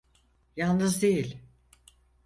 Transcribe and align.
Yalnız 0.55 1.01
değil. 1.01 1.37